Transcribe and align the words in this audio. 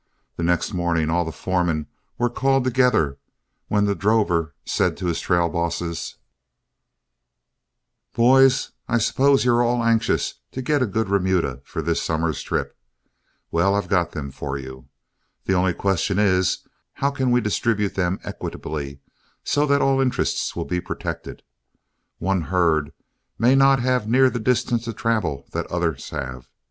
The 0.35 0.41
next 0.41 0.73
morning 0.73 1.11
all 1.11 1.23
the 1.25 1.31
foremen 1.31 1.85
were 2.17 2.27
called 2.31 2.63
together, 2.63 3.19
when 3.67 3.85
the 3.85 3.93
drover 3.93 4.55
said 4.65 4.97
to 4.97 5.05
his 5.05 5.21
trail 5.21 5.47
bosses: 5.47 6.15
"Boys, 8.11 8.71
I 8.87 8.97
suppose 8.97 9.45
you 9.45 9.53
are 9.53 9.61
all 9.61 9.83
anxious 9.83 10.39
to 10.53 10.63
get 10.63 10.81
a 10.81 10.87
good 10.87 11.07
remuda 11.07 11.61
for 11.65 11.83
this 11.83 12.01
summer's 12.01 12.41
trip. 12.41 12.75
Well, 13.51 13.75
I've 13.75 13.89
got 13.89 14.13
them 14.13 14.31
for 14.31 14.57
you. 14.57 14.87
The 15.45 15.53
only 15.53 15.73
question 15.75 16.17
is, 16.17 16.67
how 16.93 17.11
can 17.11 17.29
we 17.29 17.39
distribute 17.39 17.93
them 17.93 18.19
equitably 18.23 19.01
so 19.43 19.67
that 19.67 19.83
all 19.83 20.01
interests 20.01 20.55
will 20.55 20.65
be 20.65 20.81
protected. 20.81 21.43
One 22.17 22.41
herd 22.41 22.91
may 23.37 23.53
not 23.53 23.79
have 23.81 24.07
near 24.09 24.31
the 24.31 24.39
distance 24.39 24.85
to 24.85 24.93
travel 24.93 25.45
that 25.51 25.67
the 25.69 25.75
others 25.75 26.09
have. 26.09 26.49